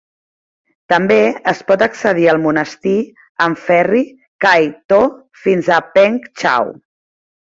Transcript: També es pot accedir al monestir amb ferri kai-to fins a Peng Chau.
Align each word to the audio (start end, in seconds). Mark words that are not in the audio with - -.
També 0.91 1.17
es 1.51 1.59
pot 1.71 1.83
accedir 1.85 2.23
al 2.31 2.39
monestir 2.45 2.93
amb 3.47 3.59
ferri 3.65 4.01
kai-to 4.47 4.99
fins 5.45 5.71
a 5.77 5.79
Peng 5.99 6.17
Chau. 6.43 6.73